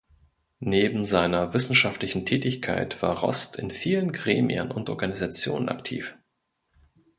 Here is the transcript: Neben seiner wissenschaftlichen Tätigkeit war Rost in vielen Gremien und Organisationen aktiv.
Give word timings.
Neben 0.61 1.05
seiner 1.05 1.53
wissenschaftlichen 1.53 2.25
Tätigkeit 2.25 3.03
war 3.03 3.19
Rost 3.19 3.57
in 3.57 3.69
vielen 3.69 4.11
Gremien 4.11 4.71
und 4.71 4.89
Organisationen 4.89 5.69
aktiv. 5.69 6.17